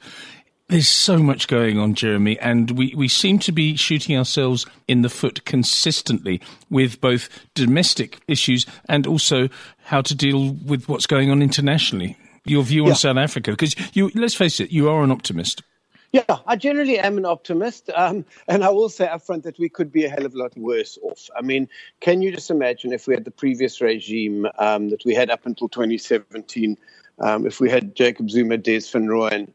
There's 0.69 0.89
so 0.89 1.17
much 1.17 1.49
going 1.49 1.79
on, 1.79 1.95
Jeremy, 1.95 2.39
and 2.41 2.73
we, 2.73 2.93
we 2.95 3.09
seem 3.09 3.39
to 3.41 3.53
be 3.53 3.75
shooting 3.77 4.19
ourselves 4.19 4.67
in 4.87 5.01
the 5.01 5.09
foot 5.09 5.47
consistently 5.47 6.43
with 6.69 7.01
both 7.01 7.31
domestic 7.55 8.19
issues 8.29 8.67
and 8.87 9.07
also 9.07 9.49
how 9.85 10.03
to 10.03 10.15
deal 10.15 10.53
with 10.67 10.87
what's 10.87 11.07
going 11.07 11.31
on 11.31 11.41
internationally. 11.41 12.19
Your 12.45 12.63
view 12.63 12.87
on. 12.87 12.97
South 12.97 13.17
Africa, 13.17 13.53
because 13.53 13.75
you 13.95 14.11
let's 14.15 14.35
face 14.35 14.61
it, 14.61 14.71
you 14.71 14.91
are 14.91 15.03
an 15.03 15.11
optimist. 15.11 15.63
Yeah, 16.13 16.39
I 16.47 16.57
generally 16.57 16.99
am 16.99 17.17
an 17.17 17.25
optimist. 17.25 17.91
Um, 17.95 18.27
and 18.47 18.63
I 18.63 18.69
will 18.69 18.91
say 18.91 19.07
upfront 19.07 19.45
that 19.45 19.59
we 19.59 19.71
could 19.71 19.91
be 19.91 20.05
a 20.05 20.11
hell 20.11 20.27
of 20.27 20.35
a 20.35 20.39
lot 20.39 20.57
worse 20.57 20.99
off. 21.03 21.31
I 21.35 21.41
mean, 21.41 21.69
can 22.01 22.21
you 22.21 22.31
just 22.31 22.51
imagine 22.51 22.93
if 22.93 23.07
we 23.07 23.15
had 23.15 23.25
the 23.25 23.31
previous 23.31 23.81
regime 23.81 24.47
um, 24.59 24.91
that 24.91 25.05
we 25.07 25.15
had 25.15 25.31
up 25.31 25.47
until 25.47 25.69
2017, 25.71 26.77
um, 27.21 27.47
if 27.47 27.59
we 27.59 27.71
had 27.71 27.95
Jacob 27.95 28.31
Zuma, 28.31 28.59
Des 28.59 28.81
Van 28.93 29.07
Rooyen, 29.07 29.53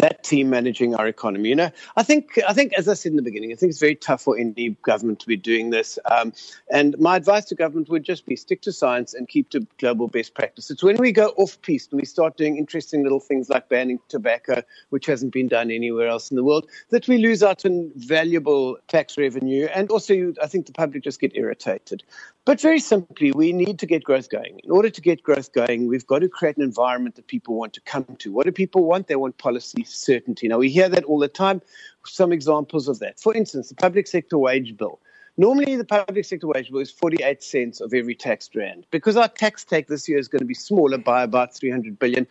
that 0.00 0.22
team 0.24 0.50
managing 0.50 0.94
our 0.94 1.06
economy. 1.06 1.48
You 1.50 1.56
know, 1.56 1.70
I 1.96 2.02
think 2.02 2.40
I 2.48 2.52
think 2.52 2.72
as 2.74 2.88
I 2.88 2.94
said 2.94 3.10
in 3.10 3.16
the 3.16 3.22
beginning, 3.22 3.52
I 3.52 3.56
think 3.56 3.70
it's 3.70 3.80
very 3.80 3.94
tough 3.94 4.22
for 4.22 4.38
any 4.38 4.70
government 4.82 5.20
to 5.20 5.26
be 5.26 5.36
doing 5.36 5.70
this. 5.70 5.98
Um, 6.10 6.32
and 6.70 6.98
my 6.98 7.16
advice 7.16 7.44
to 7.46 7.54
government 7.54 7.88
would 7.88 8.04
just 8.04 8.26
be 8.26 8.36
stick 8.36 8.62
to 8.62 8.72
science 8.72 9.14
and 9.14 9.28
keep 9.28 9.50
to 9.50 9.66
global 9.78 10.08
best 10.08 10.34
practice. 10.34 10.70
It's 10.70 10.82
when 10.82 10.96
we 10.96 11.12
go 11.12 11.28
off 11.36 11.60
piste 11.62 11.92
and 11.92 12.00
we 12.00 12.06
start 12.06 12.36
doing 12.36 12.56
interesting 12.56 13.02
little 13.02 13.20
things 13.20 13.48
like 13.48 13.68
banning 13.68 13.98
tobacco, 14.08 14.62
which 14.90 15.06
hasn't 15.06 15.32
been 15.32 15.48
done 15.48 15.70
anywhere 15.70 16.08
else 16.08 16.30
in 16.30 16.36
the 16.36 16.44
world, 16.44 16.68
that 16.90 17.08
we 17.08 17.18
lose 17.18 17.42
out 17.42 17.64
on 17.64 17.92
valuable 17.96 18.78
tax 18.88 19.18
revenue. 19.18 19.66
And 19.74 19.90
also, 19.90 20.32
I 20.42 20.46
think 20.46 20.66
the 20.66 20.72
public 20.72 21.02
just 21.02 21.20
get 21.20 21.36
irritated. 21.36 22.02
But 22.44 22.60
very 22.60 22.80
simply, 22.80 23.30
we 23.30 23.52
need 23.52 23.78
to 23.78 23.86
get 23.86 24.02
growth 24.02 24.28
going. 24.28 24.58
In 24.64 24.70
order 24.72 24.90
to 24.90 25.00
get 25.00 25.22
growth 25.22 25.52
going, 25.52 25.86
we've 25.86 26.06
got 26.06 26.20
to 26.20 26.28
create 26.28 26.56
an 26.56 26.64
environment 26.64 27.14
that 27.14 27.28
people 27.28 27.54
want 27.54 27.72
to 27.74 27.80
come 27.82 28.04
to. 28.18 28.32
What 28.32 28.46
do 28.46 28.52
people 28.52 28.82
want? 28.82 29.06
They 29.06 29.14
want 29.14 29.38
policy 29.38 29.84
certainty. 29.84 30.48
Now, 30.48 30.58
we 30.58 30.68
hear 30.68 30.88
that 30.88 31.04
all 31.04 31.20
the 31.20 31.28
time. 31.28 31.62
Some 32.04 32.32
examples 32.32 32.88
of 32.88 32.98
that. 32.98 33.20
For 33.20 33.32
instance, 33.32 33.68
the 33.68 33.76
public 33.76 34.08
sector 34.08 34.38
wage 34.38 34.76
bill. 34.76 34.98
Normally, 35.36 35.76
the 35.76 35.84
public 35.84 36.24
sector 36.24 36.48
wage 36.48 36.68
bill 36.68 36.80
is 36.80 36.90
48 36.90 37.44
cents 37.44 37.80
of 37.80 37.94
every 37.94 38.16
tax 38.16 38.50
rand. 38.56 38.86
Because 38.90 39.16
our 39.16 39.28
tax 39.28 39.64
take 39.64 39.86
this 39.86 40.08
year 40.08 40.18
is 40.18 40.26
going 40.26 40.40
to 40.40 40.44
be 40.44 40.52
smaller 40.52 40.98
by 40.98 41.22
about 41.22 41.54
300 41.54 41.96
billion, 41.96 42.26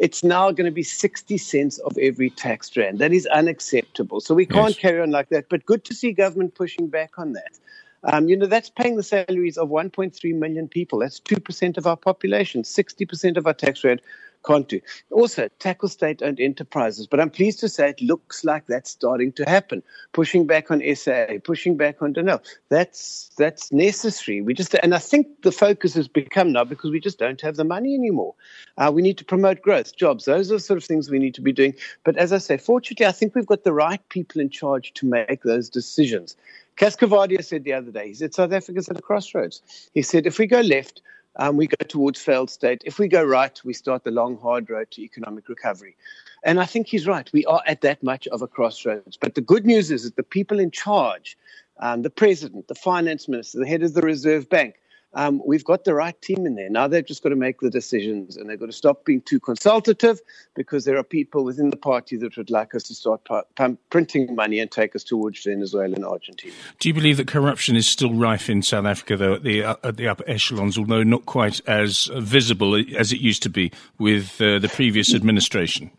it's 0.00 0.24
now 0.24 0.50
going 0.50 0.66
to 0.66 0.72
be 0.72 0.82
60 0.82 1.38
cents 1.38 1.78
of 1.78 1.96
every 1.98 2.30
tax 2.30 2.76
rand. 2.76 2.98
That 2.98 3.12
is 3.12 3.26
unacceptable. 3.26 4.20
So 4.20 4.34
we 4.34 4.44
can't 4.44 4.70
yes. 4.70 4.78
carry 4.78 5.00
on 5.00 5.12
like 5.12 5.28
that. 5.28 5.48
But 5.48 5.64
good 5.66 5.84
to 5.84 5.94
see 5.94 6.10
government 6.10 6.56
pushing 6.56 6.88
back 6.88 7.12
on 7.16 7.34
that. 7.34 7.60
Um, 8.04 8.28
you 8.28 8.36
know, 8.36 8.46
that's 8.46 8.70
paying 8.70 8.96
the 8.96 9.02
salaries 9.02 9.56
of 9.56 9.68
1.3 9.68 10.34
million 10.34 10.68
people. 10.68 10.98
That's 10.98 11.20
2% 11.20 11.76
of 11.76 11.86
our 11.86 11.96
population, 11.96 12.62
60% 12.62 13.36
of 13.36 13.46
our 13.46 13.54
tax 13.54 13.84
rate 13.84 14.00
can't 14.44 14.68
do. 14.68 14.80
Also, 15.10 15.48
tackle 15.58 15.88
state 15.88 16.22
owned 16.22 16.40
enterprises. 16.40 17.06
But 17.06 17.20
I'm 17.20 17.30
pleased 17.30 17.60
to 17.60 17.68
say 17.68 17.90
it 17.90 18.00
looks 18.00 18.44
like 18.44 18.66
that's 18.66 18.90
starting 18.90 19.32
to 19.32 19.44
happen. 19.44 19.82
Pushing 20.12 20.46
back 20.46 20.70
on 20.70 20.82
SAA, 20.94 21.38
pushing 21.44 21.76
back 21.76 22.02
on 22.02 22.14
Denel. 22.14 22.40
That's 22.68 23.30
that's 23.38 23.72
necessary. 23.72 24.40
We 24.40 24.54
just 24.54 24.74
and 24.74 24.94
I 24.94 24.98
think 24.98 25.42
the 25.42 25.52
focus 25.52 25.94
has 25.94 26.08
become 26.08 26.52
now 26.52 26.64
because 26.64 26.90
we 26.90 27.00
just 27.00 27.18
don't 27.18 27.40
have 27.40 27.56
the 27.56 27.64
money 27.64 27.94
anymore. 27.94 28.34
Uh, 28.78 28.90
we 28.92 29.02
need 29.02 29.18
to 29.18 29.24
promote 29.24 29.62
growth, 29.62 29.96
jobs. 29.96 30.24
Those 30.24 30.50
are 30.50 30.54
the 30.54 30.60
sort 30.60 30.78
of 30.78 30.84
things 30.84 31.10
we 31.10 31.18
need 31.18 31.34
to 31.34 31.40
be 31.40 31.52
doing. 31.52 31.74
But 32.04 32.16
as 32.16 32.32
I 32.32 32.38
say, 32.38 32.56
fortunately, 32.56 33.06
I 33.06 33.12
think 33.12 33.34
we've 33.34 33.46
got 33.46 33.64
the 33.64 33.72
right 33.72 34.06
people 34.08 34.40
in 34.40 34.50
charge 34.50 34.92
to 34.94 35.06
make 35.06 35.42
those 35.42 35.68
decisions. 35.68 36.36
Cas 36.76 36.96
Coovadia 36.96 37.44
said 37.44 37.64
the 37.64 37.72
other 37.72 37.90
day, 37.90 38.08
he 38.08 38.14
said, 38.14 38.34
South 38.34 38.52
Africa's 38.52 38.88
at 38.88 38.98
a 38.98 39.02
crossroads. 39.02 39.62
He 39.94 40.02
said, 40.02 40.26
if 40.26 40.38
we 40.38 40.46
go 40.46 40.60
left, 40.60 41.02
um, 41.36 41.56
we 41.56 41.66
go 41.66 41.84
towards 41.86 42.20
failed 42.20 42.50
state. 42.50 42.82
If 42.84 42.98
we 42.98 43.08
go 43.08 43.22
right, 43.22 43.58
we 43.64 43.72
start 43.72 44.04
the 44.04 44.10
long, 44.10 44.38
hard 44.38 44.68
road 44.68 44.90
to 44.92 45.02
economic 45.02 45.48
recovery. 45.48 45.96
And 46.44 46.60
I 46.60 46.66
think 46.66 46.88
he's 46.88 47.06
right. 47.06 47.30
We 47.32 47.44
are 47.46 47.62
at 47.66 47.82
that 47.82 48.02
much 48.02 48.26
of 48.28 48.42
a 48.42 48.48
crossroads. 48.48 49.16
But 49.16 49.34
the 49.34 49.40
good 49.40 49.64
news 49.64 49.90
is 49.90 50.04
that 50.04 50.16
the 50.16 50.22
people 50.22 50.58
in 50.58 50.70
charge, 50.70 51.38
um, 51.78 52.02
the 52.02 52.10
president, 52.10 52.68
the 52.68 52.74
finance 52.74 53.28
minister, 53.28 53.58
the 53.58 53.66
head 53.66 53.82
of 53.82 53.94
the 53.94 54.02
Reserve 54.02 54.48
Bank, 54.48 54.74
um, 55.14 55.42
we've 55.44 55.64
got 55.64 55.84
the 55.84 55.94
right 55.94 56.20
team 56.22 56.46
in 56.46 56.54
there. 56.54 56.70
Now 56.70 56.88
they've 56.88 57.04
just 57.04 57.22
got 57.22 57.30
to 57.30 57.36
make 57.36 57.60
the 57.60 57.70
decisions 57.70 58.36
and 58.36 58.48
they've 58.48 58.58
got 58.58 58.66
to 58.66 58.72
stop 58.72 59.04
being 59.04 59.20
too 59.20 59.38
consultative 59.38 60.20
because 60.54 60.84
there 60.84 60.96
are 60.96 61.02
people 61.02 61.44
within 61.44 61.70
the 61.70 61.76
party 61.76 62.16
that 62.16 62.36
would 62.36 62.50
like 62.50 62.74
us 62.74 62.84
to 62.84 62.94
start 62.94 63.20
p- 63.54 63.76
printing 63.90 64.34
money 64.34 64.58
and 64.58 64.70
take 64.70 64.96
us 64.96 65.04
towards 65.04 65.42
Venezuela 65.42 65.94
and 65.94 66.04
Argentina. 66.04 66.54
Do 66.78 66.88
you 66.88 66.94
believe 66.94 67.16
that 67.18 67.26
corruption 67.26 67.76
is 67.76 67.86
still 67.86 68.14
rife 68.14 68.48
in 68.48 68.62
South 68.62 68.86
Africa, 68.86 69.16
though, 69.16 69.34
at 69.34 69.42
the, 69.42 69.64
uh, 69.64 69.76
at 69.84 69.96
the 69.96 70.08
upper 70.08 70.24
echelons, 70.26 70.78
although 70.78 71.02
not 71.02 71.26
quite 71.26 71.60
as 71.68 72.10
visible 72.14 72.74
as 72.96 73.12
it 73.12 73.20
used 73.20 73.42
to 73.42 73.50
be 73.50 73.70
with 73.98 74.40
uh, 74.40 74.58
the 74.58 74.68
previous 74.68 75.14
administration? 75.14 75.90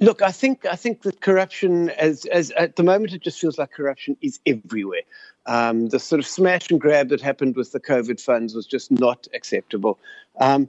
Look, 0.00 0.22
I 0.22 0.30
think 0.30 0.64
I 0.64 0.76
think 0.76 1.02
that 1.02 1.20
corruption, 1.20 1.90
as 1.90 2.24
as 2.26 2.52
at 2.52 2.76
the 2.76 2.84
moment, 2.84 3.12
it 3.14 3.20
just 3.20 3.40
feels 3.40 3.58
like 3.58 3.72
corruption 3.72 4.16
is 4.20 4.38
everywhere. 4.46 5.02
Um, 5.48 5.88
the 5.88 5.98
sort 5.98 6.20
of 6.20 6.26
smash 6.26 6.70
and 6.70 6.80
grab 6.80 7.08
that 7.08 7.22
happened 7.22 7.56
with 7.56 7.72
the 7.72 7.80
COVID 7.80 8.20
funds 8.20 8.54
was 8.54 8.66
just 8.66 8.90
not 8.90 9.26
acceptable. 9.34 9.98
Um, 10.38 10.68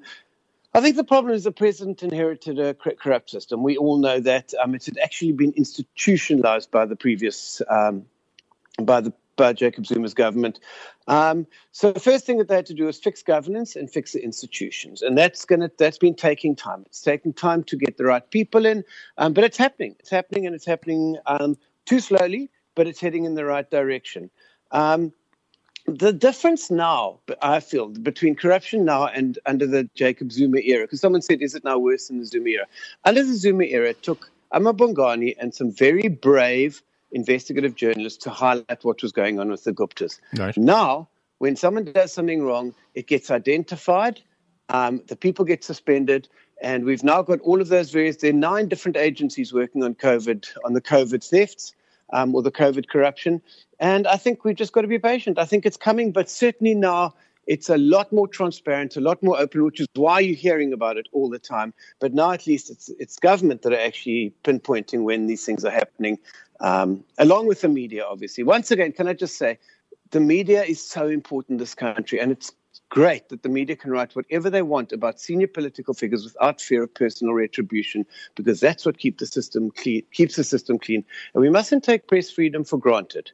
I 0.73 0.81
think 0.81 0.95
the 0.95 1.03
problem 1.03 1.33
is 1.33 1.43
the 1.43 1.51
president 1.51 2.01
inherited 2.01 2.59
a 2.59 2.73
corrupt 2.73 3.29
system. 3.29 3.61
We 3.61 3.75
all 3.75 3.97
know 3.97 4.19
that. 4.21 4.53
Um, 4.63 4.75
it 4.75 4.85
had 4.85 4.97
actually 4.99 5.33
been 5.33 5.53
institutionalized 5.57 6.71
by 6.71 6.85
the 6.85 6.95
previous, 6.95 7.61
um, 7.69 8.05
by 8.81 9.01
the 9.01 9.11
by 9.35 9.53
Jacob 9.53 9.85
Zuma's 9.85 10.13
government. 10.13 10.59
Um, 11.07 11.47
so 11.71 11.91
the 11.91 11.99
first 11.99 12.25
thing 12.25 12.37
that 12.37 12.49
they 12.49 12.55
had 12.55 12.65
to 12.67 12.73
do 12.73 12.85
was 12.85 12.99
fix 12.99 13.23
governance 13.23 13.75
and 13.75 13.89
fix 13.89 14.11
the 14.11 14.23
institutions, 14.23 15.01
and 15.01 15.17
that's 15.17 15.43
gonna 15.45 15.71
that's 15.77 15.97
been 15.97 16.15
taking 16.15 16.55
time. 16.55 16.83
It's 16.85 17.01
taking 17.01 17.33
time 17.33 17.63
to 17.63 17.75
get 17.75 17.97
the 17.97 18.05
right 18.05 18.29
people 18.29 18.65
in, 18.65 18.83
um, 19.17 19.33
but 19.33 19.43
it's 19.43 19.57
happening. 19.57 19.95
It's 19.99 20.09
happening, 20.09 20.45
and 20.45 20.53
it's 20.53 20.65
happening 20.65 21.17
um, 21.25 21.57
too 21.85 21.99
slowly, 21.99 22.51
but 22.75 22.85
it's 22.85 22.99
heading 22.99 23.25
in 23.25 23.33
the 23.33 23.45
right 23.45 23.69
direction. 23.69 24.29
Um, 24.71 25.13
the 25.85 26.13
difference 26.13 26.69
now, 26.69 27.19
I 27.41 27.59
feel, 27.59 27.87
between 27.87 28.35
corruption 28.35 28.85
now 28.85 29.07
and 29.07 29.39
under 29.45 29.65
the 29.65 29.89
Jacob 29.95 30.31
Zuma 30.31 30.59
era, 30.59 30.85
because 30.85 31.01
someone 31.01 31.21
said, 31.21 31.41
is 31.41 31.55
it 31.55 31.63
now 31.63 31.79
worse 31.79 32.07
than 32.07 32.19
the 32.19 32.25
Zuma 32.25 32.49
era? 32.49 32.65
Under 33.05 33.23
the 33.23 33.33
Zuma 33.33 33.63
era, 33.63 33.89
it 33.89 34.03
took 34.03 34.31
amaBhungane 34.53 35.35
and 35.39 35.53
some 35.53 35.71
very 35.71 36.07
brave 36.07 36.83
investigative 37.11 37.75
journalists 37.75 38.23
to 38.23 38.29
highlight 38.29 38.83
what 38.83 39.01
was 39.01 39.11
going 39.11 39.39
on 39.39 39.49
with 39.49 39.63
the 39.63 39.73
Guptas. 39.73 40.19
Right. 40.37 40.55
Now, 40.57 41.09
when 41.39 41.55
someone 41.55 41.85
does 41.85 42.13
something 42.13 42.43
wrong, 42.43 42.75
it 42.93 43.07
gets 43.07 43.31
identified, 43.31 44.21
um, 44.69 45.01
the 45.07 45.15
people 45.15 45.45
get 45.45 45.63
suspended, 45.63 46.27
and 46.61 46.85
we've 46.85 47.03
now 47.03 47.23
got 47.23 47.39
all 47.39 47.61
of 47.61 47.69
those 47.69 47.89
various. 47.89 48.17
There 48.17 48.29
are 48.29 48.33
nine 48.33 48.67
different 48.67 48.97
agencies 48.97 49.53
working 49.53 49.83
on 49.83 49.95
COVID, 49.95 50.45
on 50.65 50.73
the 50.73 50.81
COVID 50.81 51.27
thefts 51.27 51.73
um, 52.13 52.35
or 52.35 52.41
the 52.41 52.51
COVID 52.51 52.87
corruption. 52.87 53.41
And 53.79 54.07
I 54.07 54.17
think 54.17 54.43
we've 54.43 54.55
just 54.55 54.73
got 54.73 54.81
to 54.81 54.87
be 54.87 54.99
patient. 54.99 55.39
I 55.39 55.45
think 55.45 55.65
it's 55.65 55.77
coming, 55.77 56.11
but 56.11 56.29
certainly 56.29 56.75
now 56.75 57.13
it's 57.47 57.69
a 57.69 57.77
lot 57.77 58.11
more 58.13 58.27
transparent, 58.27 58.95
a 58.95 59.01
lot 59.01 59.23
more 59.23 59.39
open, 59.39 59.63
which 59.63 59.79
is 59.79 59.87
why 59.95 60.19
you're 60.19 60.35
hearing 60.35 60.71
about 60.71 60.97
it 60.97 61.07
all 61.11 61.29
the 61.29 61.39
time. 61.39 61.73
But 61.99 62.13
now 62.13 62.31
at 62.31 62.45
least 62.45 62.69
it's 62.69 62.89
it's 62.99 63.17
government 63.17 63.63
that 63.63 63.73
are 63.73 63.79
actually 63.79 64.33
pinpointing 64.43 65.03
when 65.03 65.27
these 65.27 65.45
things 65.45 65.65
are 65.65 65.71
happening, 65.71 66.19
um, 66.59 67.03
along 67.17 67.47
with 67.47 67.61
the 67.61 67.69
media, 67.69 68.05
obviously. 68.05 68.43
Once 68.43 68.69
again, 68.69 68.91
can 68.91 69.07
I 69.07 69.13
just 69.13 69.37
say, 69.37 69.57
the 70.11 70.19
media 70.19 70.63
is 70.63 70.79
so 70.85 71.07
important 71.07 71.51
in 71.51 71.57
this 71.57 71.75
country, 71.75 72.19
and 72.19 72.31
it's 72.31 72.51
great 72.89 73.29
that 73.29 73.43
the 73.43 73.49
media 73.49 73.75
can 73.75 73.91
write 73.91 74.15
whatever 74.15 74.49
they 74.49 74.61
want 74.61 74.91
about 74.91 75.19
senior 75.19 75.47
political 75.47 75.93
figures 75.93 76.23
without 76.23 76.59
fear 76.59 76.83
of 76.83 76.93
personal 76.93 77.33
retribution, 77.33 78.05
because 78.35 78.59
that's 78.59 78.85
what 78.85 78.97
keeps 78.97 79.19
the 79.19 79.27
system 79.27 79.71
clean, 79.71 80.03
keeps 80.11 80.35
the 80.35 80.43
system 80.43 80.77
clean. 80.79 81.05
And 81.33 81.41
we 81.41 81.49
mustn't 81.49 81.83
take 81.83 82.07
press 82.07 82.29
freedom 82.29 82.63
for 82.63 82.77
granted. 82.77 83.31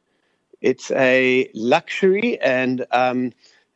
It's 0.60 0.90
a 0.92 1.50
luxury, 1.54 2.40
and 2.40 2.86
um, 2.90 3.32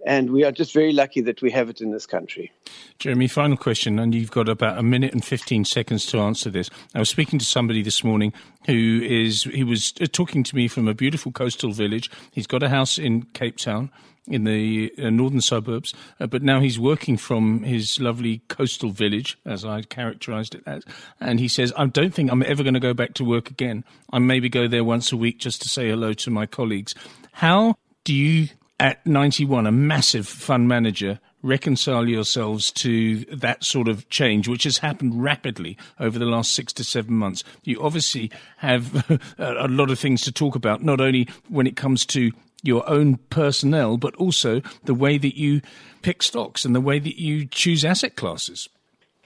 and 0.07 0.31
we 0.31 0.45
are 0.45 0.53
just 0.53 0.73
very 0.73 0.93
lucky 0.93 1.21
that 1.23 1.43
we 1.43 1.51
have 1.51 1.69
it 1.69 1.81
in 1.81 1.91
this 1.91 2.07
country. 2.07 2.53
Jeremy, 2.99 3.29
final 3.29 3.57
question, 3.57 3.99
and 3.99 4.15
you've 4.15 4.31
got 4.31 4.49
about 4.49 4.79
a 4.79 4.83
minute 4.83 5.13
and 5.13 5.25
15 5.25 5.65
seconds 5.65 6.07
to 6.07 6.19
answer 6.19 6.51
this. 6.51 6.71
I 6.95 6.99
was 6.99 7.09
speaking 7.09 7.39
to 7.39 7.45
somebody 7.45 7.83
this 7.83 8.05
morning 8.05 8.33
who 8.67 9.01
is, 9.03 9.45
he 9.45 9.65
was 9.65 9.93
talking 10.13 10.43
to 10.45 10.57
me 10.57 10.69
from 10.69 10.89
a 10.89 10.95
beautiful 10.95 11.33
coastal 11.33 11.73
village. 11.73 12.11
He's 12.33 12.47
got 12.47 12.63
a 12.63 12.69
house 12.69 12.99
in 12.99 13.23
Cape 13.23 13.57
Town 13.57 13.91
in 14.27 14.45
the 14.45 14.93
uh, 14.99 15.11
northern 15.11 15.41
suburbs, 15.41 15.93
uh, 16.21 16.27
but 16.27 16.43
now 16.43 16.61
he's 16.61 16.79
working 16.79 17.17
from 17.17 17.63
his 17.63 17.99
lovely 18.01 18.43
coastal 18.49 18.91
village, 18.91 19.37
as 19.45 19.65
I 19.65 19.83
characterized 19.83 20.55
it 20.55 20.63
as. 20.67 20.85
And 21.21 21.41
he 21.41 21.49
says, 21.49 21.73
I 21.77 21.87
don't 21.87 22.15
think 22.15 22.31
I'm 22.31 22.43
ever 22.43 22.63
going 22.63 22.75
to 22.75 22.81
go 22.81 22.95
back 22.95 23.15
to 23.15 23.25
work 23.25 23.51
again. 23.51 23.85
I 24.13 24.19
maybe 24.19 24.49
go 24.49 24.69
there 24.69 24.85
once 24.85 25.11
a 25.13 25.17
week 25.17 25.39
just 25.39 25.63
to 25.63 25.69
say 25.69 25.89
hello 25.89 26.13
to 26.13 26.31
my 26.31 26.47
colleagues. 26.47 26.95
How 27.33 27.77
do 28.05 28.15
you, 28.15 28.49
at 28.81 29.07
91, 29.07 29.67
a 29.67 29.73
massive 29.73 30.27
fund 30.27 30.67
manager, 30.67 31.21
reconcile 31.43 32.09
yourselves 32.09 32.73
to 32.73 33.19
that 33.27 33.63
sort 33.63 33.89
of 33.89 34.09
change, 34.09 34.49
which 34.49 34.65
has 34.65 34.79
happened 34.79 35.23
rapidly 35.23 35.77
over 36.01 36.19
the 36.19 36.25
last 36.25 36.55
six 36.55 36.73
to 36.73 36.83
seven 36.83 37.15
months. 37.15 37.45
You 37.63 37.83
obviously 37.83 38.31
have 38.57 39.05
a 39.39 39.69
lot 39.69 39.91
of 39.91 39.99
things 39.99 40.23
to 40.23 40.33
talk 40.33 40.55
about, 40.55 40.83
not 40.83 40.99
only 40.99 41.29
when 41.49 41.67
it 41.67 41.77
comes 41.77 42.07
to 42.07 42.33
your 42.63 42.89
own 42.89 43.19
personnel, 43.29 43.99
but 43.99 44.17
also 44.17 44.63
the 44.85 44.95
way 44.95 45.19
that 45.19 45.37
you 45.39 45.61
pick 46.01 46.23
stocks 46.23 46.65
and 46.65 46.75
the 46.75 46.81
way 46.81 46.99
that 46.99 47.21
you 47.21 47.45
choose 47.45 47.85
asset 47.85 48.17
classes. 48.17 48.69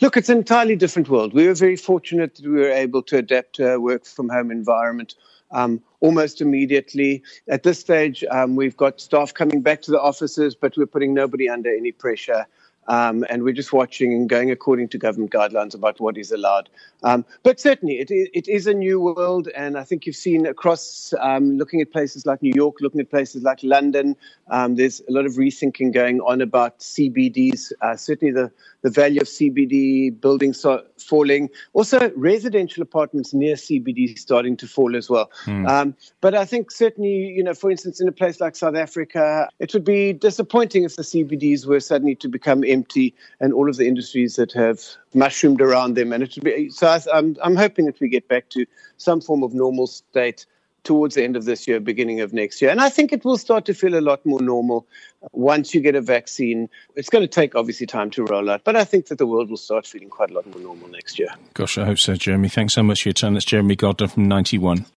Look, 0.00 0.16
it's 0.16 0.28
an 0.28 0.38
entirely 0.38 0.74
different 0.74 1.08
world. 1.08 1.32
We 1.32 1.46
were 1.46 1.54
very 1.54 1.76
fortunate 1.76 2.34
that 2.34 2.44
we 2.44 2.56
were 2.56 2.70
able 2.70 3.04
to 3.04 3.18
adapt 3.18 3.54
to 3.56 3.74
a 3.74 3.80
work 3.80 4.04
from 4.04 4.28
home 4.28 4.50
environment 4.50 5.14
um, 5.50 5.80
almost 6.00 6.40
immediately. 6.40 7.22
At 7.48 7.62
this 7.62 7.78
stage, 7.78 8.24
um, 8.30 8.56
we've 8.56 8.76
got 8.76 9.00
staff 9.00 9.32
coming 9.32 9.62
back 9.62 9.82
to 9.82 9.90
the 9.90 10.00
offices, 10.00 10.54
but 10.54 10.76
we're 10.76 10.86
putting 10.86 11.14
nobody 11.14 11.48
under 11.48 11.74
any 11.74 11.92
pressure. 11.92 12.46
Um, 12.88 13.24
and 13.30 13.42
we're 13.42 13.54
just 13.54 13.72
watching 13.72 14.12
and 14.12 14.28
going 14.28 14.50
according 14.50 14.88
to 14.88 14.98
government 14.98 15.32
guidelines 15.32 15.74
about 15.74 16.00
what 16.00 16.18
is 16.18 16.30
allowed. 16.30 16.68
Um, 17.02 17.24
but 17.42 17.60
certainly, 17.60 17.94
it, 17.96 18.10
it 18.10 18.48
is 18.48 18.66
a 18.66 18.74
new 18.74 19.00
world, 19.00 19.48
and 19.54 19.76
I 19.76 19.84
think 19.84 20.06
you've 20.06 20.16
seen 20.16 20.46
across 20.46 21.12
um, 21.20 21.58
looking 21.58 21.80
at 21.80 21.92
places 21.92 22.26
like 22.26 22.42
New 22.42 22.52
York, 22.54 22.76
looking 22.80 23.00
at 23.00 23.10
places 23.10 23.42
like 23.42 23.62
London, 23.62 24.16
um, 24.50 24.76
there's 24.76 25.00
a 25.08 25.12
lot 25.12 25.26
of 25.26 25.32
rethinking 25.34 25.92
going 25.92 26.20
on 26.20 26.40
about 26.40 26.78
CBDs. 26.80 27.72
Uh, 27.80 27.96
certainly, 27.96 28.32
the, 28.32 28.50
the 28.82 28.90
value 28.90 29.20
of 29.20 29.26
CBD 29.26 30.18
buildings 30.18 30.60
so, 30.60 30.82
falling. 30.98 31.50
Also, 31.72 32.10
residential 32.16 32.82
apartments 32.82 33.34
near 33.34 33.54
CBD 33.54 34.18
starting 34.18 34.56
to 34.56 34.66
fall 34.66 34.96
as 34.96 35.10
well. 35.10 35.30
Mm. 35.44 35.94
but 36.20 36.34
I 36.34 36.44
think 36.44 36.70
certainly, 36.70 37.28
you 37.36 37.42
know, 37.42 37.54
for 37.54 37.70
instance, 37.70 38.00
in 38.00 38.08
a 38.08 38.12
place 38.12 38.40
like 38.40 38.56
South 38.56 38.76
Africa, 38.76 39.48
it 39.58 39.72
would 39.72 39.84
be 39.84 40.12
disappointing 40.12 40.84
if 40.84 40.96
the 40.96 41.02
CBDs 41.02 41.66
were 41.66 41.80
suddenly 41.80 42.14
to 42.16 42.28
become 42.28 42.64
empty 42.74 43.14
and 43.40 43.52
all 43.52 43.68
of 43.70 43.76
the 43.76 43.86
industries 43.86 44.36
that 44.36 44.52
have 44.52 44.80
mushroomed 45.14 45.62
around 45.62 45.94
them. 45.94 46.12
And 46.12 46.22
it 46.22 46.34
would 46.34 46.44
be 46.44 46.68
so. 46.68 46.88
I, 46.88 47.00
I'm 47.12 47.36
I'm 47.42 47.56
hoping 47.56 47.86
that 47.86 48.00
we 48.00 48.08
get 48.08 48.28
back 48.28 48.50
to 48.50 48.66
some 48.98 49.20
form 49.20 49.42
of 49.42 49.54
normal 49.54 49.86
state 49.86 50.46
towards 50.84 51.14
the 51.14 51.24
end 51.24 51.36
of 51.36 51.46
this 51.46 51.66
year, 51.66 51.80
beginning 51.80 52.20
of 52.20 52.32
next 52.32 52.62
year. 52.62 52.70
And 52.70 52.80
I 52.80 52.90
think 52.90 53.12
it 53.12 53.24
will 53.24 53.38
start 53.38 53.64
to 53.66 53.74
feel 53.74 53.98
a 53.98 54.00
lot 54.00 54.24
more 54.24 54.40
normal 54.40 54.86
uh, 55.22 55.28
once 55.32 55.74
you 55.74 55.80
get 55.80 55.94
a 55.94 56.00
vaccine. 56.00 56.68
It's 56.94 57.08
going 57.08 57.22
to 57.22 57.28
take 57.28 57.54
obviously 57.54 57.86
time 57.86 58.10
to 58.10 58.24
roll 58.24 58.50
out, 58.50 58.62
but 58.64 58.76
I 58.76 58.84
think 58.84 59.06
that 59.06 59.18
the 59.18 59.26
world 59.26 59.50
will 59.50 59.56
start 59.56 59.86
feeling 59.86 60.10
quite 60.10 60.30
a 60.30 60.34
lot 60.34 60.46
more 60.46 60.60
normal 60.60 60.88
next 60.88 61.18
year. 61.18 61.28
Gosh, 61.54 61.78
I 61.78 61.86
hope 61.86 61.98
so, 61.98 62.14
Jeremy. 62.14 62.48
Thanks 62.48 62.74
so 62.74 62.82
much 62.82 63.02
for 63.02 63.08
your 63.08 63.14
time. 63.14 63.34
That's 63.34 63.46
Jeremy 63.46 63.76
Gardiner 63.76 64.08
from 64.08 64.28
91. 64.28 64.84